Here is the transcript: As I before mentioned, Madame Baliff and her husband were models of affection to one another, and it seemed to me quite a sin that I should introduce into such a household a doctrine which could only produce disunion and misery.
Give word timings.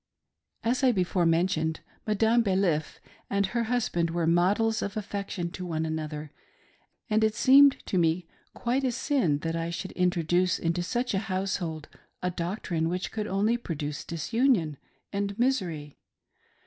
As 0.63 0.83
I 0.83 0.91
before 0.91 1.27
mentioned, 1.27 1.81
Madame 2.07 2.41
Baliff 2.41 2.99
and 3.29 3.45
her 3.45 3.65
husband 3.65 4.09
were 4.09 4.25
models 4.25 4.81
of 4.81 4.97
affection 4.97 5.51
to 5.51 5.63
one 5.63 5.85
another, 5.85 6.31
and 7.07 7.23
it 7.23 7.35
seemed 7.35 7.85
to 7.85 7.99
me 7.99 8.25
quite 8.55 8.83
a 8.83 8.91
sin 8.91 9.37
that 9.43 9.55
I 9.55 9.69
should 9.69 9.91
introduce 9.91 10.57
into 10.57 10.81
such 10.81 11.13
a 11.13 11.19
household 11.29 11.87
a 12.23 12.31
doctrine 12.31 12.89
which 12.89 13.11
could 13.11 13.27
only 13.27 13.57
produce 13.57 14.03
disunion 14.03 14.77
and 15.13 15.37
misery. 15.37 15.99